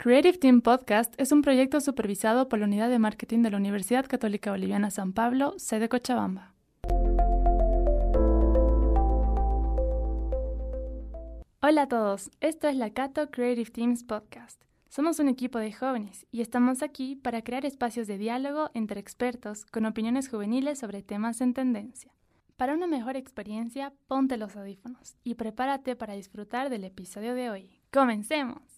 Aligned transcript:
Creative 0.00 0.38
Team 0.38 0.60
Podcast 0.60 1.12
es 1.20 1.32
un 1.32 1.42
proyecto 1.42 1.80
supervisado 1.80 2.48
por 2.48 2.60
la 2.60 2.66
Unidad 2.66 2.88
de 2.88 3.00
Marketing 3.00 3.42
de 3.42 3.50
la 3.50 3.56
Universidad 3.56 4.06
Católica 4.06 4.52
Boliviana 4.52 4.92
San 4.92 5.12
Pablo, 5.12 5.54
sede 5.56 5.88
Cochabamba. 5.88 6.54
Hola 11.60 11.82
a 11.82 11.88
todos, 11.88 12.30
esto 12.38 12.68
es 12.68 12.76
la 12.76 12.90
Cato 12.90 13.28
Creative 13.32 13.72
Teams 13.72 14.04
Podcast. 14.04 14.62
Somos 14.88 15.18
un 15.18 15.26
equipo 15.26 15.58
de 15.58 15.72
jóvenes 15.72 16.28
y 16.30 16.42
estamos 16.42 16.84
aquí 16.84 17.16
para 17.16 17.42
crear 17.42 17.66
espacios 17.66 18.06
de 18.06 18.18
diálogo 18.18 18.70
entre 18.74 19.00
expertos 19.00 19.66
con 19.66 19.84
opiniones 19.84 20.28
juveniles 20.28 20.78
sobre 20.78 21.02
temas 21.02 21.40
en 21.40 21.54
tendencia. 21.54 22.12
Para 22.56 22.74
una 22.74 22.86
mejor 22.86 23.16
experiencia, 23.16 23.92
ponte 24.06 24.36
los 24.36 24.54
audífonos 24.54 25.16
y 25.24 25.34
prepárate 25.34 25.96
para 25.96 26.14
disfrutar 26.14 26.70
del 26.70 26.84
episodio 26.84 27.34
de 27.34 27.50
hoy. 27.50 27.80
¡Comencemos! 27.92 28.77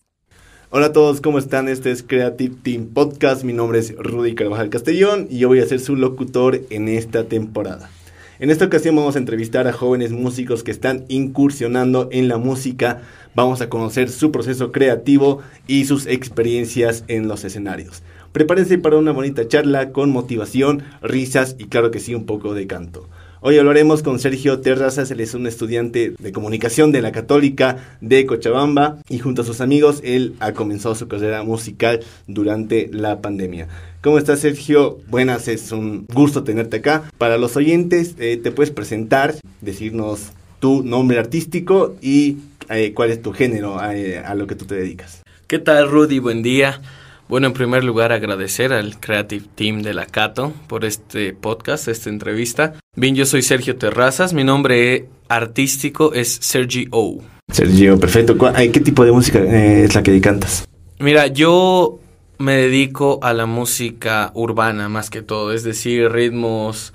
Hola 0.73 0.87
a 0.87 0.93
todos, 0.93 1.21
¿cómo 1.21 1.41
están? 1.41 1.67
Este 1.67 1.91
es 1.91 2.05
Creative 2.05 2.55
Team 2.63 2.91
Podcast. 2.95 3.43
Mi 3.43 3.53
nombre 3.53 3.81
es 3.81 3.93
Rudy 3.97 4.37
Carvajal 4.37 4.71
Castellón 4.71 5.27
y 5.29 5.39
yo 5.39 5.49
voy 5.49 5.59
a 5.59 5.67
ser 5.67 5.81
su 5.81 5.97
locutor 5.97 6.61
en 6.71 6.87
esta 6.87 7.25
temporada. 7.25 7.91
En 8.39 8.51
esta 8.51 8.67
ocasión 8.67 8.95
vamos 8.95 9.17
a 9.17 9.19
entrevistar 9.19 9.67
a 9.67 9.73
jóvenes 9.73 10.13
músicos 10.13 10.63
que 10.63 10.71
están 10.71 11.07
incursionando 11.09 12.09
en 12.13 12.29
la 12.29 12.39
música. 12.39 13.03
Vamos 13.35 13.61
a 13.63 13.69
conocer 13.69 14.11
su 14.11 14.31
proceso 14.31 14.71
creativo 14.71 15.41
y 15.67 15.87
sus 15.87 16.07
experiencias 16.07 17.03
en 17.09 17.27
los 17.27 17.43
escenarios. 17.43 18.05
Prepárense 18.31 18.79
para 18.79 18.97
una 18.97 19.11
bonita 19.11 19.49
charla 19.49 19.91
con 19.91 20.11
motivación, 20.11 20.85
risas 21.03 21.57
y 21.59 21.65
claro 21.65 21.91
que 21.91 21.99
sí 21.99 22.15
un 22.15 22.27
poco 22.27 22.55
de 22.55 22.69
canto. 22.69 23.09
Hoy 23.43 23.57
hablaremos 23.57 24.03
con 24.03 24.19
Sergio 24.19 24.61
Terrazas, 24.61 25.11
él 25.11 25.21
es 25.21 25.33
un 25.33 25.47
estudiante 25.47 26.13
de 26.19 26.31
comunicación 26.33 26.93
de 26.93 27.01
la 27.01 27.11
Católica 27.11 27.97
de 28.03 28.27
Cochabamba 28.27 28.99
y 29.09 29.19
junto 29.19 29.41
a 29.41 29.45
sus 29.47 29.63
amigos 29.63 30.03
él 30.05 30.35
ha 30.41 30.53
comenzado 30.53 30.95
su 30.95 31.09
carrera 31.09 31.43
musical 31.43 32.01
durante 32.27 32.91
la 32.93 33.23
pandemia. 33.23 33.67
¿Cómo 34.03 34.19
estás 34.19 34.41
Sergio? 34.41 34.99
Buenas, 35.09 35.49
es 35.49 35.73
un 35.73 36.05
gusto 36.13 36.45
tenerte 36.45 36.77
acá. 36.77 37.05
Para 37.17 37.39
los 37.39 37.57
oyentes, 37.57 38.15
eh, 38.19 38.37
te 38.37 38.53
puedes 38.53 38.73
presentar, 38.73 39.35
decirnos 39.63 40.33
tu 40.59 40.83
nombre 40.83 41.19
artístico 41.19 41.97
y 42.03 42.37
eh, 42.69 42.93
cuál 42.93 43.11
es 43.11 43.23
tu 43.23 43.33
género 43.33 43.83
eh, 43.91 44.19
a 44.19 44.35
lo 44.35 44.47
que 44.47 44.55
tú 44.55 44.67
te 44.67 44.75
dedicas. 44.75 45.23
¿Qué 45.47 45.59
tal 45.59 45.91
Rudy? 45.91 46.19
Buen 46.19 46.43
día. 46.43 46.83
Bueno, 47.31 47.47
en 47.47 47.53
primer 47.53 47.85
lugar 47.85 48.11
agradecer 48.11 48.73
al 48.73 48.99
Creative 48.99 49.47
Team 49.55 49.83
de 49.83 49.95
la 49.95 50.05
Cato 50.05 50.53
por 50.67 50.85
este 50.85 51.33
podcast, 51.33 51.87
esta 51.87 52.11
entrevista. 52.11 52.75
Bien, 52.97 53.15
yo 53.15 53.25
soy 53.25 53.43
Sergio 53.43 53.77
Terrazas, 53.77 54.33
mi 54.33 54.43
nombre 54.43 55.07
artístico 55.29 56.13
es 56.13 56.39
Sergio. 56.41 57.21
Sergio, 57.53 58.01
perfecto. 58.01 58.37
¿Qué 58.37 58.81
tipo 58.81 59.05
de 59.05 59.13
música 59.13 59.39
eh, 59.39 59.85
es 59.85 59.95
la 59.95 60.03
que 60.03 60.21
cantas? 60.21 60.67
Mira, 60.99 61.29
yo 61.29 62.01
me 62.39 62.57
dedico 62.57 63.21
a 63.23 63.33
la 63.33 63.47
música 63.47 64.33
urbana 64.35 64.89
más 64.89 65.09
que 65.09 65.23
todo, 65.23 65.53
es 65.53 65.63
decir, 65.63 66.11
ritmos 66.11 66.93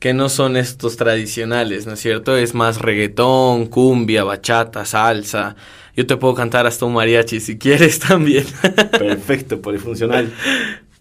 que 0.00 0.12
no 0.12 0.28
son 0.28 0.56
estos 0.56 0.96
tradicionales, 0.96 1.86
¿no 1.86 1.92
es 1.92 2.00
cierto? 2.00 2.36
Es 2.36 2.52
más 2.52 2.80
reggaetón, 2.80 3.66
cumbia, 3.66 4.24
bachata, 4.24 4.84
salsa. 4.84 5.54
Yo 5.98 6.06
te 6.06 6.16
puedo 6.16 6.32
cantar 6.32 6.64
hasta 6.64 6.84
un 6.84 6.92
mariachi 6.92 7.40
si 7.40 7.58
quieres 7.58 7.98
también. 8.08 8.44
Perfecto, 8.92 9.60
polifuncional. 9.60 10.32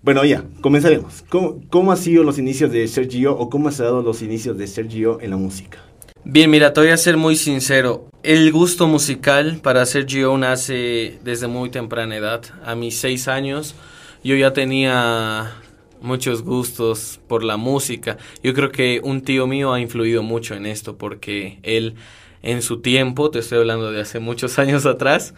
Bueno, 0.02 0.26
ya, 0.26 0.44
comenzaremos. 0.60 1.24
¿Cómo, 1.30 1.62
¿Cómo 1.70 1.92
han 1.92 2.00
sido 2.00 2.24
los 2.24 2.40
inicios 2.40 2.72
de 2.72 2.88
Sergio 2.88 3.38
o 3.38 3.48
cómo 3.48 3.70
han 3.70 3.78
dado 3.78 4.02
los 4.02 4.24
inicios 4.24 4.58
de 4.58 4.66
Sergio 4.66 5.20
en 5.22 5.30
la 5.30 5.38
música? 5.38 5.78
Bien, 6.24 6.50
mira, 6.50 6.74
te 6.74 6.82
voy 6.82 6.90
a 6.90 6.98
ser 6.98 7.16
muy 7.16 7.36
sincero. 7.36 8.10
El 8.24 8.52
gusto 8.52 8.88
musical 8.88 9.60
para 9.62 9.86
Sergio 9.86 10.36
nace 10.36 11.20
desde 11.24 11.46
muy 11.46 11.70
temprana 11.70 12.16
edad. 12.16 12.42
A 12.66 12.74
mis 12.74 12.98
seis 12.98 13.28
años 13.28 13.76
yo 14.24 14.36
ya 14.36 14.52
tenía 14.52 15.62
muchos 16.02 16.42
gustos 16.42 17.20
por 17.28 17.44
la 17.44 17.58
música. 17.58 18.18
Yo 18.42 18.56
creo 18.56 18.72
que 18.72 19.00
un 19.04 19.22
tío 19.22 19.46
mío 19.46 19.74
ha 19.74 19.80
influido 19.80 20.24
mucho 20.24 20.56
en 20.56 20.66
esto 20.66 20.98
porque 20.98 21.60
él 21.62 21.94
en 22.48 22.62
su 22.62 22.80
tiempo, 22.80 23.30
te 23.30 23.40
estoy 23.40 23.60
hablando 23.60 23.92
de 23.92 24.00
hace 24.00 24.20
muchos 24.20 24.58
años 24.60 24.86
atrás, 24.86 25.36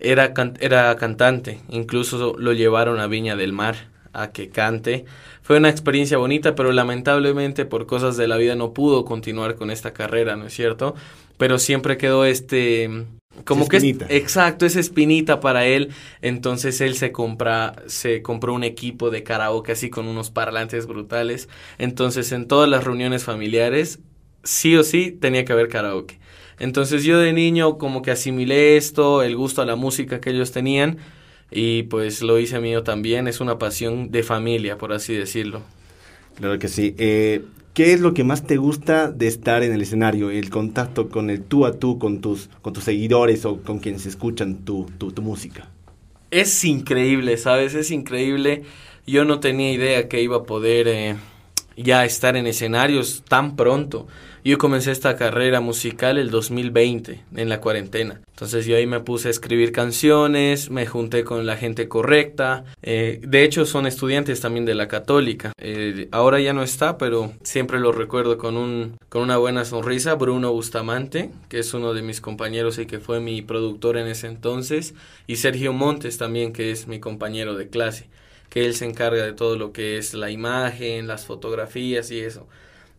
era, 0.00 0.34
era 0.60 0.96
cantante. 0.96 1.60
Incluso 1.68 2.36
lo 2.36 2.52
llevaron 2.52 2.98
a 3.00 3.06
Viña 3.06 3.36
del 3.36 3.52
Mar 3.52 3.88
a 4.12 4.32
que 4.32 4.48
cante. 4.48 5.04
Fue 5.42 5.56
una 5.56 5.70
experiencia 5.70 6.18
bonita, 6.18 6.56
pero 6.56 6.72
lamentablemente 6.72 7.64
por 7.64 7.86
cosas 7.86 8.16
de 8.16 8.26
la 8.26 8.36
vida 8.36 8.56
no 8.56 8.72
pudo 8.74 9.04
continuar 9.04 9.54
con 9.54 9.70
esta 9.70 9.92
carrera, 9.92 10.34
¿no 10.34 10.46
es 10.46 10.52
cierto? 10.52 10.96
Pero 11.36 11.60
siempre 11.60 11.96
quedó 11.96 12.24
este 12.24 13.06
como 13.44 13.68
que 13.68 13.76
es, 13.76 13.84
exacto, 14.08 14.66
esa 14.66 14.80
espinita 14.80 15.38
para 15.38 15.64
él, 15.64 15.90
entonces 16.22 16.80
él 16.80 16.96
se 16.96 17.12
compra 17.12 17.76
se 17.86 18.20
compró 18.20 18.52
un 18.52 18.64
equipo 18.64 19.10
de 19.10 19.22
karaoke 19.22 19.72
así 19.72 19.90
con 19.90 20.08
unos 20.08 20.30
parlantes 20.30 20.86
brutales. 20.86 21.48
Entonces 21.78 22.32
en 22.32 22.48
todas 22.48 22.68
las 22.68 22.82
reuniones 22.82 23.22
familiares 23.22 24.00
sí 24.42 24.74
o 24.76 24.82
sí 24.82 25.12
tenía 25.12 25.44
que 25.44 25.52
haber 25.52 25.68
karaoke. 25.68 26.18
Entonces 26.58 27.04
yo 27.04 27.18
de 27.18 27.32
niño 27.32 27.78
como 27.78 28.02
que 28.02 28.10
asimilé 28.10 28.76
esto, 28.76 29.22
el 29.22 29.36
gusto 29.36 29.62
a 29.62 29.66
la 29.66 29.76
música 29.76 30.20
que 30.20 30.30
ellos 30.30 30.52
tenían 30.52 30.98
y 31.50 31.84
pues 31.84 32.22
lo 32.22 32.38
hice 32.38 32.60
mío 32.60 32.82
también, 32.82 33.28
es 33.28 33.40
una 33.40 33.58
pasión 33.58 34.10
de 34.10 34.22
familia, 34.22 34.76
por 34.76 34.92
así 34.92 35.14
decirlo. 35.14 35.62
Claro 36.36 36.58
que 36.58 36.68
sí. 36.68 36.94
Eh, 36.98 37.42
¿Qué 37.78 37.92
es 37.92 38.00
lo 38.00 38.12
que 38.12 38.24
más 38.24 38.44
te 38.44 38.56
gusta 38.56 39.10
de 39.10 39.28
estar 39.28 39.62
en 39.62 39.72
el 39.72 39.82
escenario? 39.82 40.30
El 40.30 40.50
contacto 40.50 41.08
con 41.08 41.30
el 41.30 41.42
tú 41.42 41.64
a 41.64 41.78
tú, 41.78 41.98
con 41.98 42.20
tus, 42.20 42.50
con 42.60 42.72
tus 42.72 42.82
seguidores 42.82 43.44
o 43.44 43.62
con 43.62 43.78
quienes 43.78 44.04
escuchan 44.04 44.64
tu, 44.64 44.86
tu, 44.98 45.22
música. 45.22 45.68
Es 46.32 46.64
increíble, 46.64 47.36
¿sabes? 47.36 47.74
Es 47.74 47.92
increíble. 47.92 48.64
Yo 49.06 49.24
no 49.24 49.38
tenía 49.38 49.72
idea 49.72 50.08
que 50.08 50.20
iba 50.20 50.38
a 50.38 50.42
poder 50.42 50.88
eh, 50.88 51.16
ya 51.76 52.04
estar 52.04 52.36
en 52.36 52.48
escenarios 52.48 53.22
tan 53.28 53.54
pronto. 53.54 54.08
Yo 54.44 54.56
comencé 54.56 54.92
esta 54.92 55.16
carrera 55.16 55.60
musical 55.60 56.16
el 56.16 56.30
2020, 56.30 57.20
en 57.36 57.48
la 57.48 57.60
cuarentena. 57.60 58.20
Entonces 58.30 58.66
yo 58.66 58.76
ahí 58.76 58.86
me 58.86 59.00
puse 59.00 59.28
a 59.28 59.30
escribir 59.32 59.72
canciones, 59.72 60.70
me 60.70 60.86
junté 60.86 61.24
con 61.24 61.44
la 61.44 61.56
gente 61.56 61.88
correcta. 61.88 62.64
Eh, 62.82 63.20
de 63.22 63.42
hecho 63.42 63.66
son 63.66 63.86
estudiantes 63.86 64.40
también 64.40 64.64
de 64.64 64.74
la 64.74 64.86
católica. 64.86 65.52
Eh, 65.60 66.08
ahora 66.12 66.40
ya 66.40 66.52
no 66.52 66.62
está, 66.62 66.98
pero 66.98 67.32
siempre 67.42 67.80
lo 67.80 67.90
recuerdo 67.90 68.38
con, 68.38 68.56
un, 68.56 68.96
con 69.08 69.22
una 69.22 69.38
buena 69.38 69.64
sonrisa. 69.64 70.14
Bruno 70.14 70.52
Bustamante, 70.52 71.30
que 71.48 71.58
es 71.58 71.74
uno 71.74 71.92
de 71.94 72.02
mis 72.02 72.20
compañeros 72.20 72.78
y 72.78 72.86
que 72.86 73.00
fue 73.00 73.18
mi 73.18 73.42
productor 73.42 73.96
en 73.96 74.06
ese 74.06 74.28
entonces. 74.28 74.94
Y 75.26 75.36
Sergio 75.36 75.72
Montes 75.72 76.16
también, 76.16 76.52
que 76.52 76.70
es 76.70 76.86
mi 76.86 77.00
compañero 77.00 77.56
de 77.56 77.68
clase 77.68 78.08
que 78.48 78.64
él 78.64 78.74
se 78.74 78.86
encarga 78.86 79.24
de 79.24 79.32
todo 79.34 79.56
lo 79.56 79.72
que 79.72 79.98
es 79.98 80.14
la 80.14 80.30
imagen, 80.30 81.06
las 81.06 81.26
fotografías 81.26 82.10
y 82.10 82.20
eso. 82.20 82.46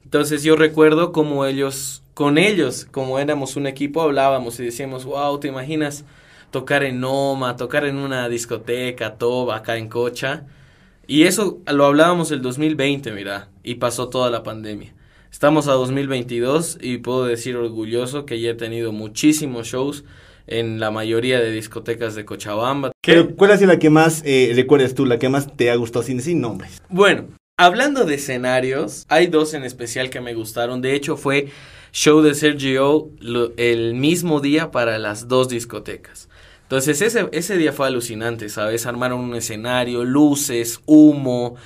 Entonces 0.04 0.44
yo 0.44 0.56
recuerdo 0.56 1.12
como 1.12 1.46
ellos, 1.46 2.04
con 2.14 2.38
ellos, 2.38 2.88
como 2.92 3.20
éramos 3.20 3.56
un 3.56 3.68
equipo, 3.68 4.02
hablábamos 4.02 4.60
y 4.60 4.66
decíamos, 4.66 5.06
wow, 5.06 5.40
¿te 5.40 5.48
imaginas 5.48 6.06
tocar 6.52 6.84
en 6.84 7.00
Noma, 7.00 7.56
tocar 7.56 7.86
en 7.86 7.98
una 7.98 8.28
discoteca, 8.30 9.16
Toba, 9.16 9.58
acá 9.58 9.78
en 9.78 9.88
Cocha? 9.88 10.46
Y 11.08 11.24
eso 11.24 11.60
lo 11.66 11.86
hablábamos 11.86 12.32
el 12.32 12.42
2020, 12.42 13.12
mira, 13.12 13.50
y 13.64 13.76
pasó 13.76 14.10
toda 14.10 14.30
la 14.30 14.44
pandemia. 14.44 14.94
Estamos 15.32 15.68
a 15.68 15.74
2022 15.74 16.80
y 16.82 16.98
puedo 16.98 17.26
decir 17.26 17.56
orgulloso 17.56 18.26
que 18.26 18.40
ya 18.40 18.52
he 18.52 18.56
tenido 18.56 18.92
muchísimos 18.92 19.68
shows 19.68 20.04
en 20.48 20.80
la 20.80 20.90
mayoría 20.92 21.40
de 21.40 21.52
discotecas 21.52 22.16
de 22.16 22.26
Cochabamba. 22.26 22.92
¿Cuál 23.38 23.52
ha 23.52 23.58
sido 23.58 23.72
la 23.72 23.80
que 23.80 23.90
más 23.90 24.24
eh, 24.26 24.52
recuerdas 24.56 24.96
tú, 24.96 25.06
la 25.06 25.20
que 25.20 25.30
más 25.30 25.56
te 25.56 25.70
ha 25.70 25.76
gustado 25.76 26.04
sin 26.04 26.18
decir 26.18 26.36
nombres? 26.36 26.82
Bueno, 26.90 27.26
Hablando 27.62 28.06
de 28.06 28.16
escenarios, 28.16 29.06
hay 29.10 29.28
dos 29.28 29.54
en 29.54 29.66
especial 29.66 30.10
que 30.10 30.22
me 30.22 30.34
gustaron. 30.34 30.82
De 30.82 30.96
hecho, 30.96 31.18
fue 31.18 31.50
show 31.92 32.22
de 32.22 32.34
Sergio 32.34 33.10
el 33.58 33.96
mismo 33.96 34.40
día 34.40 34.72
para 34.72 34.98
las 34.98 35.28
dos 35.28 35.50
discotecas. 35.50 36.30
Entonces, 36.62 37.02
ese, 37.02 37.28
ese 37.34 37.58
día 37.58 37.74
fue 37.74 37.88
alucinante, 37.88 38.48
¿sabes? 38.48 38.86
Armaron 38.86 39.20
un 39.20 39.36
escenario, 39.36 40.06
luces, 40.06 40.80
humo, 40.86 41.58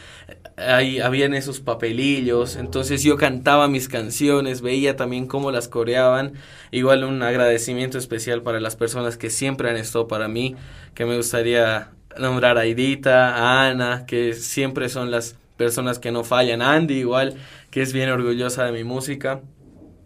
ahí 0.57 0.99
habían 0.99 1.35
esos 1.35 1.59
papelillos. 1.59 2.55
Entonces, 2.55 3.03
yo 3.03 3.15
cantaba 3.15 3.67
mis 3.67 3.87
canciones, 3.87 4.61
veía 4.61 4.95
también 4.95 5.27
cómo 5.27 5.51
las 5.51 5.67
coreaban. 5.67 6.33
Igual 6.71 7.03
un 7.03 7.21
agradecimiento 7.21 7.99
especial 7.99 8.41
para 8.41 8.59
las 8.59 8.75
personas 8.75 9.15
que 9.15 9.29
siempre 9.29 9.69
han 9.69 9.77
estado 9.77 10.07
para 10.07 10.27
mí, 10.27 10.55
que 10.95 11.05
me 11.05 11.17
gustaría 11.17 11.91
nombrar 12.17 12.57
a 12.57 12.65
Edita, 12.65 13.35
a 13.35 13.69
Ana, 13.69 14.07
que 14.07 14.33
siempre 14.33 14.89
son 14.89 15.11
las 15.11 15.35
personas 15.57 15.99
que 15.99 16.11
no 16.11 16.23
fallan. 16.23 16.61
Andy 16.61 16.95
igual, 16.95 17.35
que 17.71 17.81
es 17.81 17.93
bien 17.93 18.09
orgullosa 18.09 18.65
de 18.65 18.71
mi 18.71 18.83
música. 18.83 19.41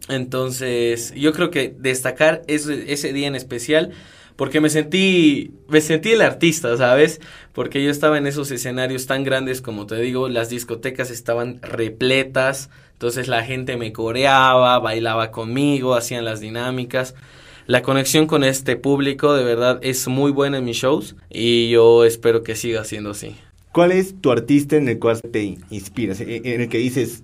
Entonces, 0.08 1.12
yo 1.14 1.32
creo 1.32 1.50
que 1.50 1.74
destacar 1.78 2.42
ese, 2.46 2.92
ese 2.92 3.12
día 3.12 3.26
en 3.26 3.34
especial 3.34 3.92
porque 4.38 4.60
me 4.60 4.70
sentí 4.70 5.50
me 5.66 5.80
sentí 5.80 6.12
el 6.12 6.22
artista, 6.22 6.76
¿sabes? 6.76 7.20
Porque 7.52 7.82
yo 7.82 7.90
estaba 7.90 8.18
en 8.18 8.26
esos 8.28 8.52
escenarios 8.52 9.08
tan 9.08 9.24
grandes 9.24 9.60
como 9.60 9.86
te 9.86 9.96
digo, 9.96 10.28
las 10.28 10.48
discotecas 10.48 11.10
estaban 11.10 11.60
repletas, 11.60 12.70
entonces 12.92 13.26
la 13.26 13.42
gente 13.42 13.76
me 13.76 13.92
coreaba, 13.92 14.78
bailaba 14.78 15.32
conmigo, 15.32 15.96
hacían 15.96 16.24
las 16.24 16.40
dinámicas. 16.40 17.16
la 17.66 17.82
conexión 17.82 18.28
con 18.28 18.44
este 18.44 18.76
público 18.76 19.34
de 19.34 19.42
verdad 19.44 19.80
es 19.82 20.06
muy 20.06 20.30
buena 20.30 20.58
en 20.58 20.64
mis 20.64 20.76
shows 20.76 21.16
y 21.28 21.70
yo 21.70 22.04
espero 22.04 22.44
que 22.44 22.54
siga 22.54 22.84
siendo 22.84 23.10
así. 23.10 23.36
¿Cuál 23.78 23.92
es 23.92 24.20
tu 24.20 24.32
artista 24.32 24.74
en 24.74 24.88
el 24.88 24.98
cual 24.98 25.22
te 25.22 25.56
inspiras, 25.70 26.20
e, 26.20 26.42
en 26.42 26.62
el 26.62 26.68
que 26.68 26.78
dices 26.78 27.22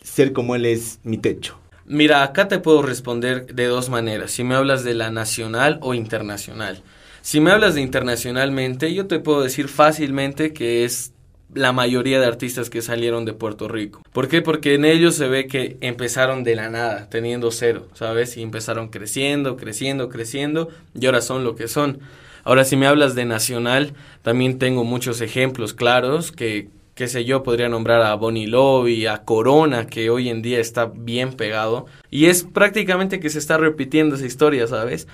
ser 0.00 0.32
como 0.32 0.54
él 0.54 0.64
es 0.64 1.00
mi 1.02 1.18
techo? 1.18 1.58
Mira, 1.84 2.22
acá 2.22 2.46
te 2.46 2.60
puedo 2.60 2.80
responder 2.80 3.52
de 3.52 3.66
dos 3.66 3.90
maneras, 3.90 4.30
si 4.30 4.44
me 4.44 4.54
hablas 4.54 4.84
de 4.84 4.94
la 4.94 5.10
nacional 5.10 5.80
o 5.82 5.94
internacional. 5.94 6.80
Si 7.22 7.40
me 7.40 7.50
hablas 7.50 7.74
de 7.74 7.80
internacionalmente, 7.80 8.94
yo 8.94 9.08
te 9.08 9.18
puedo 9.18 9.42
decir 9.42 9.66
fácilmente 9.66 10.52
que 10.52 10.84
es 10.84 11.12
la 11.52 11.72
mayoría 11.72 12.20
de 12.20 12.26
artistas 12.26 12.70
que 12.70 12.82
salieron 12.82 13.24
de 13.24 13.32
Puerto 13.32 13.66
Rico. 13.66 14.00
¿Por 14.12 14.28
qué? 14.28 14.42
Porque 14.42 14.74
en 14.74 14.84
ellos 14.84 15.16
se 15.16 15.26
ve 15.26 15.48
que 15.48 15.76
empezaron 15.80 16.44
de 16.44 16.54
la 16.54 16.70
nada, 16.70 17.10
teniendo 17.10 17.50
cero, 17.50 17.88
¿sabes? 17.94 18.36
Y 18.36 18.42
empezaron 18.42 18.90
creciendo, 18.90 19.56
creciendo, 19.56 20.08
creciendo, 20.08 20.68
y 20.94 21.04
ahora 21.06 21.20
son 21.20 21.42
lo 21.42 21.56
que 21.56 21.66
son. 21.66 21.98
Ahora, 22.46 22.64
si 22.64 22.76
me 22.76 22.86
hablas 22.86 23.16
de 23.16 23.24
nacional, 23.24 23.94
también 24.22 24.60
tengo 24.60 24.84
muchos 24.84 25.20
ejemplos 25.20 25.74
claros 25.74 26.30
que, 26.30 26.68
qué 26.94 27.08
sé 27.08 27.24
yo, 27.24 27.42
podría 27.42 27.68
nombrar 27.68 28.02
a 28.02 28.14
Bonnie 28.14 28.46
Lobby, 28.46 29.06
a 29.06 29.24
Corona, 29.24 29.88
que 29.88 30.10
hoy 30.10 30.28
en 30.28 30.42
día 30.42 30.60
está 30.60 30.86
bien 30.86 31.32
pegado. 31.32 31.86
Y 32.08 32.26
es 32.26 32.44
prácticamente 32.44 33.18
que 33.18 33.30
se 33.30 33.40
está 33.40 33.56
repitiendo 33.56 34.14
esa 34.14 34.26
historia, 34.26 34.68
¿sabes? 34.68 35.08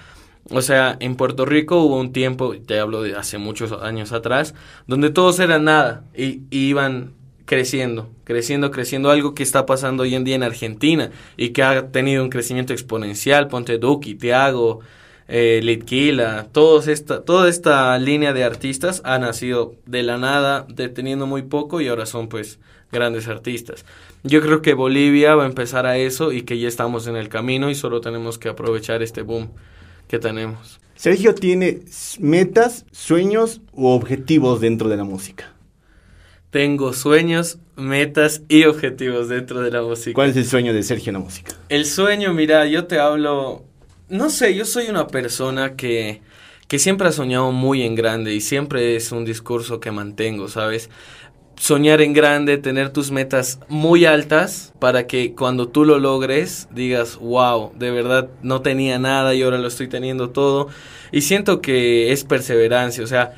O 0.51 0.61
sea, 0.61 0.99
en 1.01 1.17
Puerto 1.17 1.47
Rico 1.47 1.79
hubo 1.83 1.99
un 1.99 2.13
tiempo, 2.13 2.55
te 2.55 2.79
hablo 2.79 3.01
de 3.01 3.17
hace 3.17 3.39
muchos 3.39 3.73
años 3.73 4.13
atrás, 4.13 4.55
donde 4.87 5.09
todos 5.09 5.41
eran 5.41 5.65
nada 5.65 6.05
y, 6.15 6.43
iban 6.51 7.15
creciendo, 7.47 8.11
creciendo, 8.25 8.71
creciendo, 8.71 9.11
algo 9.11 9.35
que 9.35 9.43
está 9.43 9.65
pasando 9.65 10.03
hoy 10.03 10.15
en 10.15 10.25
día 10.25 10.35
en 10.35 10.43
Argentina 10.43 11.11
y 11.39 11.49
que 11.51 11.63
ha 11.63 11.89
tenido 11.89 12.23
un 12.23 12.29
crecimiento 12.29 12.75
exponencial, 12.75 13.49
Ponte 13.49 13.79
Duki, 13.79 14.17
Tiago, 14.17 14.81
eh, 15.35 15.61
Litquila, 15.63 16.49
todos 16.53 16.89
esta, 16.89 17.25
toda 17.25 17.49
esta 17.49 17.99
línea 17.99 18.35
de 18.35 18.45
artistas 18.45 19.01
ha 19.03 19.19
nacido 19.19 19.77
de 19.87 20.03
la 20.03 20.19
nada, 20.19 20.67
deteniendo 20.69 21.27
muy 21.27 21.41
poco 21.41 21.81
y 21.81 21.89
ahora 21.89 22.05
son 22.05 22.29
pues 22.29 22.59
grandes 22.93 23.29
artistas. 23.29 23.87
Yo 24.25 24.43
creo 24.43 24.61
que 24.61 24.75
Bolivia 24.75 25.35
va 25.35 25.45
a 25.45 25.47
empezar 25.47 25.87
a 25.87 25.97
eso 25.97 26.33
y 26.33 26.43
que 26.43 26.59
ya 26.59 26.69
estamos 26.69 27.07
en 27.07 27.17
el 27.17 27.31
camino 27.31 27.71
y 27.71 27.75
solo 27.75 28.03
tenemos 28.03 28.39
que 28.39 28.51
aprovechar 28.51 29.03
este 29.03 29.23
boom 29.23 29.49
que 30.07 30.19
tenemos. 30.19 30.81
Sergio 30.97 31.35
tiene 31.35 31.81
metas, 32.21 32.85
sueños 32.93 33.63
u 33.73 33.87
objetivos 33.87 34.61
dentro 34.61 34.91
de 34.91 34.99
la 34.99 35.05
música. 35.05 35.55
Tengo 36.51 36.93
sueños, 36.93 37.59
metas 37.77 38.43
y 38.51 38.65
objetivos 38.65 39.31
dentro 39.31 39.63
de 39.63 39.71
la 39.71 39.81
música. 39.81 40.13
¿Cuál 40.13 40.29
es 40.29 40.37
el 40.37 40.45
sueño 40.45 40.75
de 40.75 40.83
Sergio 40.83 41.09
en 41.09 41.15
la 41.15 41.21
música? 41.21 41.55
El 41.71 41.87
sueño, 41.87 42.35
mira, 42.35 42.67
yo 42.67 42.85
te 42.85 42.99
hablo, 42.99 43.65
no 44.13 44.29
sé, 44.29 44.55
yo 44.55 44.65
soy 44.67 44.89
una 44.89 45.07
persona 45.07 45.75
que, 45.75 46.21
que 46.69 46.79
siempre 46.79 47.09
ha 47.09 47.13
soñado 47.13 47.51
muy 47.51 47.83
en 47.83 47.95
grande 47.95 48.35
y 48.35 48.41
siempre 48.43 48.95
es 48.95 49.11
un 49.11 49.25
discurso 49.25 49.81
que 49.81 49.91
mantengo, 49.91 50.49
¿sabes? 50.49 50.91
soñar 51.57 52.01
en 52.01 52.13
grande, 52.13 52.59
tener 52.59 52.91
tus 52.91 53.11
metas 53.11 53.61
muy 53.69 54.05
altas 54.05 54.73
para 54.81 55.07
que 55.07 55.35
cuando 55.35 55.69
tú 55.69 55.85
lo 55.85 55.99
logres 55.99 56.69
digas, 56.73 57.19
wow, 57.19 57.73
de 57.79 57.91
verdad 57.91 58.29
no 58.43 58.63
tenía 58.63 58.99
nada 58.99 59.35
y 59.35 59.43
ahora 59.43 59.59
lo 59.59 59.69
estoy 59.69 59.89
teniendo 59.89 60.31
todo. 60.31 60.69
Y 61.13 61.21
siento 61.21 61.61
que 61.61 62.11
es 62.13 62.25
perseverancia, 62.25 63.05
o 63.05 63.07
sea, 63.07 63.35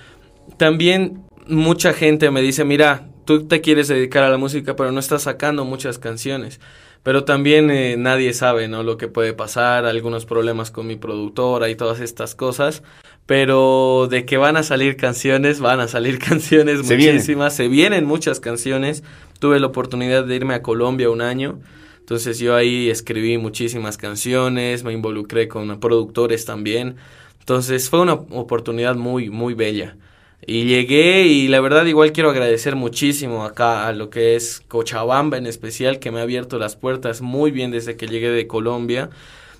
también 0.57 1.23
mucha 1.47 1.93
gente 1.93 2.31
me 2.31 2.41
dice, 2.41 2.65
mira, 2.65 3.09
tú 3.25 3.47
te 3.47 3.61
quieres 3.61 3.89
dedicar 3.89 4.25
a 4.25 4.31
la 4.31 4.39
música, 4.39 4.77
pero 4.77 4.93
no 4.93 5.01
estás 5.01 5.23
sacando 5.23 5.65
muchas 5.65 5.99
canciones. 5.99 6.61
Pero 7.03 7.25
también 7.25 7.71
eh, 7.71 7.97
nadie 7.99 8.33
sabe, 8.33 8.67
¿no? 8.67 8.83
Lo 8.83 8.97
que 8.97 9.09
puede 9.09 9.35
pasar, 9.35 9.85
algunos 9.85 10.25
problemas 10.25 10.71
con 10.71 10.87
mi 10.87 10.97
productora 10.97 11.69
y 11.69 11.77
todas 11.77 12.01
estas 12.01 12.35
cosas 12.35 12.83
pero 13.27 14.07
de 14.11 14.27
que 14.27 14.37
van 14.37 14.57
a 14.57 14.63
salir 14.63 14.97
canciones, 14.97 15.61
van 15.61 15.81
a 15.81 15.89
salir 15.89 16.19
canciones 16.29 16.83
muchísimas, 16.83 17.57
se 17.57 17.69
vienen 17.69 18.05
muchas 18.05 18.41
canciones. 18.41 19.03
Tuve 19.39 19.61
la 19.61 19.67
oportunidad 19.67 20.25
de 20.25 20.37
irme 20.37 20.55
a 20.55 20.63
Colombia 20.63 21.11
un 21.11 21.21
año, 21.21 21.61
entonces 22.01 22.39
yo 22.39 22.55
ahí 22.55 22.91
escribí 22.91 23.39
muchísimas 23.39 23.97
canciones, 23.97 24.85
me 24.85 24.93
involucré 24.93 25.49
con 25.49 25.81
productores 25.81 26.45
también, 26.45 26.97
entonces 27.41 27.91
fue 27.91 28.01
una 28.01 28.15
oportunidad 28.15 28.95
muy, 28.95 29.31
muy 29.31 29.55
bella. 29.55 29.97
Y 30.47 30.65
llegué 30.65 31.27
y 31.27 31.49
la 31.49 31.61
verdad 31.61 31.87
igual 31.87 32.13
quiero 32.13 32.31
agradecer 32.31 32.77
muchísimo 32.77 33.45
acá 33.45 33.87
a 33.87 33.93
lo 33.93 34.11
que 34.11 34.37
es 34.37 34.63
Cochabamba 34.69 35.39
en 35.39 35.47
especial, 35.47 35.99
que 35.99 36.11
me 36.11 36.21
ha 36.21 36.23
abierto 36.23 36.59
las 36.59 36.77
puertas 36.77 37.23
muy 37.23 37.51
bien 37.51 37.71
desde 37.71 37.97
que 37.97 38.07
llegué 38.07 38.31
de 38.31 38.47
Colombia. 38.47 39.11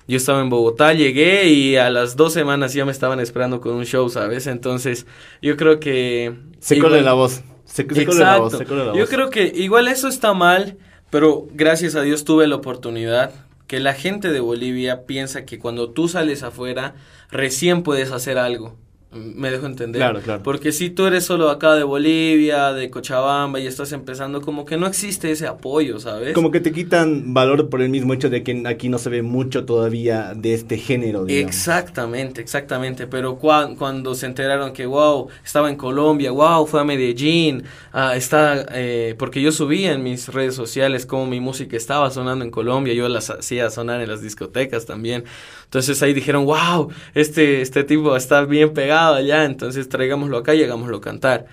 Yo 0.07 0.17
estaba 0.17 0.41
en 0.41 0.49
Bogotá, 0.49 0.93
llegué 0.93 1.47
y 1.49 1.77
a 1.77 1.89
las 1.89 2.15
dos 2.15 2.33
semanas 2.33 2.73
ya 2.73 2.85
me 2.85 2.91
estaban 2.91 3.19
esperando 3.19 3.59
con 3.59 3.73
un 3.73 3.85
show, 3.85 4.07
¿sabes? 4.09 4.45
Entonces, 4.45 5.07
yo 5.41 5.57
creo 5.57 5.79
que... 5.79 6.33
Se 6.59 6.75
igual... 6.75 7.03
la 7.03 7.13
voz. 7.13 7.41
Se, 7.65 7.83
se 7.83 8.05
la 8.05 8.37
voz, 8.37 8.55
se 8.55 8.65
la 8.65 8.83
voz. 8.83 8.97
Yo 8.97 9.07
creo 9.07 9.31
que 9.31 9.51
igual 9.55 9.87
eso 9.87 10.07
está 10.07 10.33
mal, 10.35 10.77
pero 11.09 11.47
gracias 11.53 11.95
a 11.95 12.03
Dios 12.03 12.23
tuve 12.23 12.45
la 12.45 12.55
oportunidad 12.55 13.31
que 13.65 13.79
la 13.79 13.93
gente 13.93 14.31
de 14.31 14.39
Bolivia 14.39 15.05
piensa 15.05 15.45
que 15.45 15.57
cuando 15.57 15.89
tú 15.89 16.07
sales 16.07 16.43
afuera 16.43 16.93
recién 17.31 17.81
puedes 17.81 18.11
hacer 18.11 18.37
algo. 18.37 18.75
Me 19.15 19.49
dejo 19.49 19.65
entender. 19.65 19.99
Claro, 19.99 20.19
claro. 20.19 20.43
Porque 20.43 20.73
si 20.73 20.89
tú 20.89 21.05
eres 21.05 21.23
solo 21.23 21.49
acá 21.49 21.73
de 21.75 21.83
Bolivia, 21.83 22.73
de 22.73 22.89
Cochabamba 22.89 23.61
y 23.61 23.67
estás 23.67 23.93
empezando, 23.93 24.41
como 24.41 24.65
que 24.65 24.75
no 24.75 24.87
existe 24.87 25.31
ese 25.31 25.47
apoyo, 25.47 25.99
¿sabes? 25.99 26.33
Como 26.33 26.51
que 26.51 26.59
te 26.59 26.73
quitan 26.73 27.33
valor 27.33 27.69
por 27.69 27.81
el 27.81 27.87
mismo 27.89 28.13
hecho 28.13 28.29
de 28.29 28.43
que 28.43 28.63
aquí 28.65 28.89
no 28.89 28.97
se 28.97 29.09
ve 29.09 29.21
mucho 29.21 29.63
todavía 29.63 30.33
de 30.35 30.53
este 30.53 30.77
género. 30.77 31.23
Digamos. 31.23 31.55
Exactamente, 31.55 32.41
exactamente. 32.41 33.07
Pero 33.07 33.37
cuando 33.37 34.15
se 34.15 34.25
enteraron 34.25 34.73
que, 34.73 34.85
wow, 34.85 35.29
estaba 35.43 35.69
en 35.69 35.77
Colombia, 35.77 36.31
wow, 36.31 36.65
fue 36.67 36.81
a 36.81 36.83
Medellín, 36.83 37.63
ah, 37.93 38.17
está, 38.17 38.65
eh, 38.73 39.15
porque 39.17 39.41
yo 39.41 39.53
subía 39.53 39.93
en 39.93 40.03
mis 40.03 40.27
redes 40.27 40.55
sociales 40.55 41.05
cómo 41.05 41.25
mi 41.25 41.39
música 41.39 41.77
estaba 41.77 42.11
sonando 42.11 42.43
en 42.43 42.51
Colombia, 42.51 42.93
yo 42.93 43.07
las 43.07 43.29
hacía 43.29 43.69
sonar 43.69 44.01
en 44.01 44.09
las 44.09 44.21
discotecas 44.21 44.85
también. 44.85 45.23
Entonces 45.63 46.01
ahí 46.03 46.13
dijeron, 46.13 46.45
wow, 46.45 46.89
este, 47.13 47.61
este 47.61 47.83
tipo 47.83 48.15
está 48.15 48.43
bien 48.45 48.73
pegado 48.73 49.04
allá, 49.13 49.45
entonces 49.45 49.87
traigámoslo 49.87 50.37
acá 50.37 50.55
y 50.55 50.63
hagámoslo 50.63 51.01
cantar. 51.01 51.45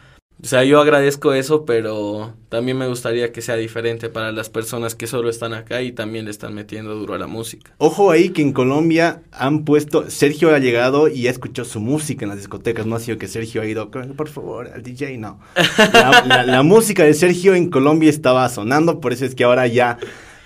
O 0.43 0.47
sea, 0.49 0.65
yo 0.65 0.81
agradezco 0.81 1.35
eso, 1.35 1.65
pero 1.65 2.35
también 2.49 2.77
me 2.77 2.89
gustaría 2.89 3.31
que 3.31 3.43
sea 3.43 3.55
diferente 3.55 4.09
para 4.09 4.33
las 4.33 4.51
personas 4.51 4.97
que 4.97 5.07
solo 5.07 5.31
están 5.31 5.55
acá 5.55 5.83
y 5.83 5.93
también 5.93 6.25
le 6.25 6.33
están 6.33 6.53
metiendo 6.53 6.97
duro 6.97 7.15
a 7.15 7.19
la 7.19 7.29
música. 7.29 7.71
Ojo 7.79 8.11
ahí 8.11 8.31
que 8.31 8.43
en 8.43 8.53
Colombia 8.53 9.23
han 9.31 9.65
puesto, 9.65 10.11
Sergio 10.11 10.53
ha 10.53 10.59
llegado 10.59 11.07
y 11.07 11.29
ha 11.29 11.31
escuchado 11.31 11.69
su 11.69 11.79
música 11.79 12.25
en 12.25 12.31
las 12.31 12.39
discotecas, 12.39 12.87
no 12.87 12.97
ha 12.97 13.01
sido 13.01 13.19
que 13.19 13.29
Sergio 13.29 13.63
ha 13.63 13.67
ido, 13.67 13.89
por 13.89 14.29
favor, 14.29 14.69
al 14.75 14.83
DJ, 14.83 15.17
no. 15.19 15.39
la 16.47 16.63
música 16.65 17.05
de 17.05 17.15
Sergio 17.15 17.55
en 17.55 17.71
Colombia 17.71 18.11
estaba 18.11 18.49
sonando, 18.49 19.01
por 19.01 19.13
eso 19.13 19.25
es 19.25 19.37
que 19.37 19.45
ahora 19.45 19.69
ya 19.69 19.99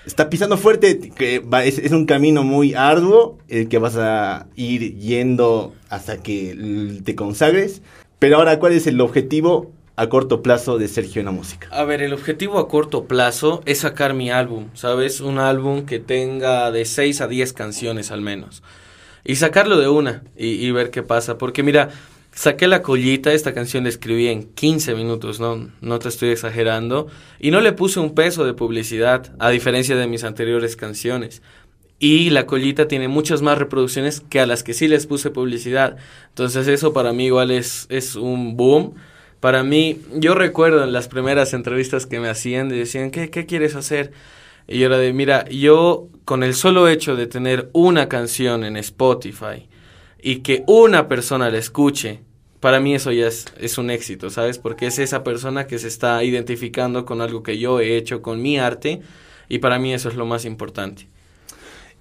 está 0.06 0.30
pisando 0.30 0.56
fuerte, 0.56 1.10
que 1.10 1.42
es, 1.64 1.92
un 1.92 2.06
camino 2.06 2.44
muy 2.44 2.75
arduo, 2.75 3.38
el 3.48 3.68
que 3.68 3.78
vas 3.78 3.96
a 3.96 4.46
ir 4.54 4.96
yendo 4.96 5.75
hasta 5.90 6.22
que 6.22 7.00
te 7.04 7.14
consagres. 7.14 7.82
Pero 8.18 8.36
ahora, 8.36 8.58
¿cuál 8.58 8.72
es 8.72 8.86
el 8.86 9.00
objetivo 9.00 9.72
a 9.96 10.08
corto 10.08 10.42
plazo 10.42 10.78
de 10.78 10.88
Sergio 10.88 11.20
en 11.20 11.26
la 11.26 11.32
música? 11.32 11.68
A 11.70 11.84
ver, 11.84 12.02
el 12.02 12.12
objetivo 12.12 12.58
a 12.58 12.68
corto 12.68 13.06
plazo 13.06 13.62
es 13.66 13.80
sacar 13.80 14.14
mi 14.14 14.30
álbum, 14.30 14.68
¿sabes? 14.75 15.20
Un 15.20 15.38
álbum 15.38 15.84
que 15.84 15.98
tenga 15.98 16.70
de 16.70 16.84
6 16.84 17.20
a 17.20 17.26
10 17.26 17.52
canciones 17.52 18.10
al 18.10 18.20
menos. 18.20 18.62
Y 19.25 19.36
sacarlo 19.36 19.76
de 19.78 19.88
una 19.88 20.22
y, 20.36 20.50
y 20.50 20.70
ver 20.70 20.90
qué 20.90 21.02
pasa. 21.02 21.36
Porque 21.36 21.64
mira, 21.64 21.90
Saqué 22.36 22.66
la 22.66 22.82
collita, 22.82 23.32
esta 23.32 23.54
canción 23.54 23.84
la 23.84 23.88
escribí 23.88 24.28
en 24.28 24.42
15 24.42 24.94
minutos, 24.94 25.40
no, 25.40 25.70
no 25.80 25.98
te 25.98 26.10
estoy 26.10 26.28
exagerando, 26.28 27.06
y 27.40 27.50
no 27.50 27.62
le 27.62 27.72
puse 27.72 27.98
un 27.98 28.14
peso 28.14 28.44
de 28.44 28.52
publicidad, 28.52 29.34
a 29.38 29.48
diferencia 29.48 29.96
de 29.96 30.06
mis 30.06 30.22
anteriores 30.22 30.76
canciones. 30.76 31.40
Y 31.98 32.28
la 32.28 32.44
collita 32.44 32.88
tiene 32.88 33.08
muchas 33.08 33.40
más 33.40 33.56
reproducciones 33.56 34.20
que 34.20 34.38
a 34.38 34.44
las 34.44 34.62
que 34.62 34.74
sí 34.74 34.86
les 34.86 35.06
puse 35.06 35.30
publicidad. 35.30 35.96
Entonces 36.28 36.68
eso 36.68 36.92
para 36.92 37.14
mí 37.14 37.24
igual 37.24 37.50
es, 37.50 37.86
es 37.88 38.16
un 38.16 38.54
boom. 38.54 38.92
Para 39.40 39.62
mí, 39.62 40.02
yo 40.12 40.34
recuerdo 40.34 40.84
en 40.84 40.92
las 40.92 41.08
primeras 41.08 41.54
entrevistas 41.54 42.04
que 42.04 42.20
me 42.20 42.28
hacían, 42.28 42.68
decían, 42.68 43.12
¿qué, 43.12 43.30
qué 43.30 43.46
quieres 43.46 43.74
hacer? 43.76 44.12
Y 44.68 44.80
yo 44.80 44.86
era 44.88 44.98
de, 44.98 45.14
mira, 45.14 45.48
yo 45.48 46.08
con 46.26 46.42
el 46.42 46.52
solo 46.52 46.86
hecho 46.86 47.16
de 47.16 47.28
tener 47.28 47.70
una 47.72 48.10
canción 48.10 48.62
en 48.62 48.76
Spotify, 48.76 49.66
y 50.20 50.37
que 50.37 50.64
una 50.66 51.08
persona 51.08 51.50
la 51.50 51.58
escuche, 51.58 52.20
para 52.61 52.80
mí 52.80 52.94
eso 52.94 53.12
ya 53.12 53.26
es, 53.28 53.78
un 53.78 53.90
éxito, 53.90 54.30
¿sabes? 54.30 54.58
Porque 54.58 54.87
es 54.87 54.99
esa 54.99 55.23
persona 55.23 55.66
que 55.66 55.78
se 55.78 55.88
está 55.88 56.25
identificando 56.25 57.04
con 57.04 57.20
algo 57.20 57.42
que 57.42 57.58
yo 57.58 57.80
he 57.80 57.96
hecho, 57.96 58.23
con 58.23 58.42
mi 58.42 58.58
arte, 58.58 59.00
y 59.49 59.58
para 59.58 59.78
mí 59.78 59.94
eso 59.94 60.08
es 60.08 60.16
lo 60.16 60.26
más 60.26 60.44
importante. 60.44 61.06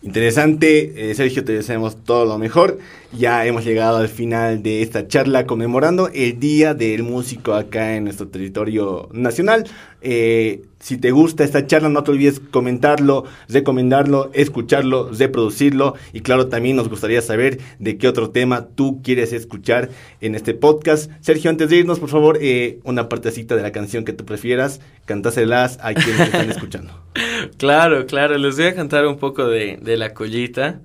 interesante. 0.01 1.11
Eh, 1.11 1.15
Sergio, 1.15 1.43
te 1.43 1.53
deseamos 1.53 2.03
todo 2.03 2.25
lo 2.25 2.37
mejor. 2.37 2.79
Ya 3.17 3.45
hemos 3.45 3.63
llegado 3.63 3.97
al 3.97 4.09
final 4.09 4.61
de 4.61 4.81
esta 4.81 5.07
charla 5.07 5.45
conmemorando 5.45 6.09
el 6.13 6.37
Día 6.37 6.73
del 6.73 7.03
Músico 7.03 7.53
acá 7.53 7.95
en 7.95 8.03
nuestro 8.03 8.27
territorio 8.27 9.07
nacional. 9.13 9.65
Eh, 10.01 10.63
si 10.79 10.97
te 10.97 11.11
gusta 11.11 11.45
esta 11.45 11.65
charla, 11.65 11.87
no 11.87 12.03
te 12.03 12.11
olvides 12.11 12.41
comentarlo, 12.51 13.23
recomendarlo, 13.47 14.31
escucharlo, 14.33 15.11
reproducirlo. 15.11 15.95
Y 16.11 16.21
claro, 16.21 16.47
también 16.47 16.75
nos 16.75 16.89
gustaría 16.89 17.21
saber 17.21 17.59
de 17.79 17.97
qué 17.97 18.09
otro 18.09 18.31
tema 18.31 18.67
tú 18.75 19.01
quieres 19.01 19.31
escuchar 19.31 19.89
en 20.19 20.35
este 20.35 20.53
podcast. 20.53 21.09
Sergio, 21.21 21.49
antes 21.49 21.69
de 21.69 21.77
irnos, 21.77 21.99
por 21.99 22.09
favor, 22.09 22.37
eh, 22.41 22.79
una 22.83 23.07
partecita 23.07 23.55
de 23.55 23.61
la 23.61 23.71
canción 23.71 24.03
que 24.03 24.11
tú 24.11 24.25
prefieras, 24.25 24.81
cantáselas 25.05 25.79
a 25.81 25.93
quienes 25.93 26.19
están 26.19 26.49
escuchando. 26.49 26.93
Claro, 27.57 28.05
claro, 28.07 28.37
les 28.37 28.57
voy 28.57 28.65
a 28.65 28.75
cantar 28.75 29.05
un 29.05 29.17
poco 29.17 29.47
de, 29.47 29.77
de 29.81 29.97
la 29.97 30.13
collita 30.13 30.81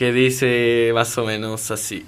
que 0.00 0.12
dice 0.14 0.92
más 0.94 1.18
o 1.18 1.26
menos 1.26 1.70
así. 1.70 2.06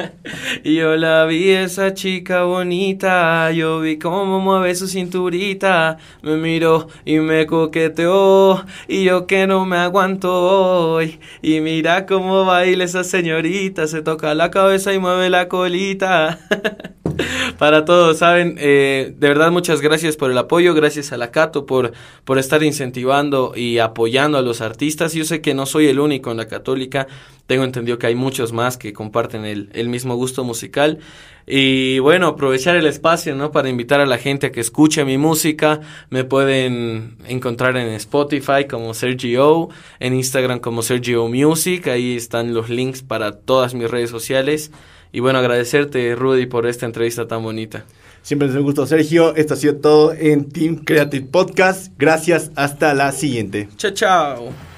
yo 0.64 0.96
la 0.96 1.26
vi 1.26 1.50
esa 1.50 1.92
chica 1.92 2.44
bonita, 2.44 3.50
yo 3.50 3.80
vi 3.80 3.98
cómo 3.98 4.40
mueve 4.40 4.74
su 4.74 4.88
cinturita, 4.88 5.98
me 6.22 6.38
miró 6.38 6.88
y 7.04 7.18
me 7.18 7.44
coqueteó, 7.44 8.64
y 8.88 9.04
yo 9.04 9.26
que 9.26 9.46
no 9.46 9.66
me 9.66 9.76
aguanto 9.76 10.32
hoy, 10.32 11.20
y 11.42 11.60
mira 11.60 12.06
cómo 12.06 12.46
baila 12.46 12.84
esa 12.84 13.04
señorita, 13.04 13.88
se 13.88 14.00
toca 14.00 14.34
la 14.34 14.50
cabeza 14.50 14.94
y 14.94 14.98
mueve 14.98 15.28
la 15.28 15.46
colita. 15.46 16.38
para 17.58 17.84
todos, 17.84 18.18
¿saben? 18.18 18.56
Eh, 18.58 19.14
de 19.16 19.28
verdad, 19.28 19.50
muchas 19.50 19.80
gracias 19.80 20.16
por 20.16 20.30
el 20.30 20.38
apoyo, 20.38 20.74
gracias 20.74 21.12
a 21.12 21.16
la 21.16 21.30
Cato 21.30 21.66
por, 21.66 21.92
por 22.24 22.38
estar 22.38 22.62
incentivando 22.62 23.52
y 23.54 23.78
apoyando 23.78 24.38
a 24.38 24.42
los 24.42 24.60
artistas. 24.60 25.12
Yo 25.14 25.24
sé 25.24 25.40
que 25.40 25.54
no 25.54 25.66
soy 25.66 25.86
el 25.86 26.00
único 26.00 26.30
en 26.30 26.36
la 26.36 26.48
católica, 26.48 27.06
tengo 27.46 27.64
entendido 27.64 27.98
que 27.98 28.06
hay 28.06 28.14
muchos 28.14 28.52
más 28.52 28.76
que 28.76 28.92
comparten 28.92 29.44
el, 29.44 29.70
el 29.72 29.88
mismo 29.88 30.16
gusto 30.16 30.44
musical. 30.44 30.98
Y 31.46 31.98
bueno, 31.98 32.28
aprovechar 32.28 32.74
el 32.76 32.86
espacio, 32.86 33.34
¿no? 33.34 33.50
Para 33.50 33.68
invitar 33.68 34.00
a 34.00 34.06
la 34.06 34.16
gente 34.16 34.46
a 34.46 34.52
que 34.52 34.60
escuche 34.60 35.04
mi 35.04 35.18
música. 35.18 35.80
Me 36.08 36.24
pueden 36.24 37.18
encontrar 37.26 37.76
en 37.76 37.88
Spotify 37.88 38.66
como 38.68 38.94
Sergio, 38.94 39.68
en 40.00 40.14
Instagram 40.14 40.60
como 40.60 40.80
Sergio 40.80 41.28
Music. 41.28 41.86
Ahí 41.88 42.16
están 42.16 42.54
los 42.54 42.70
links 42.70 43.02
para 43.02 43.32
todas 43.32 43.74
mis 43.74 43.90
redes 43.90 44.08
sociales. 44.08 44.70
Y 45.14 45.20
bueno, 45.20 45.38
agradecerte, 45.38 46.16
Rudy, 46.16 46.46
por 46.46 46.66
esta 46.66 46.86
entrevista 46.86 47.28
tan 47.28 47.40
bonita. 47.40 47.84
Siempre 48.22 48.48
es 48.48 48.54
un 48.56 48.64
gusto, 48.64 48.84
Sergio. 48.84 49.36
Esto 49.36 49.54
ha 49.54 49.56
sido 49.56 49.76
todo 49.76 50.12
en 50.12 50.48
Team 50.48 50.78
Creative 50.84 51.24
Podcast. 51.30 51.92
Gracias, 51.96 52.50
hasta 52.56 52.92
la 52.94 53.12
siguiente. 53.12 53.68
Chao, 53.76 53.92
chao. 53.92 54.73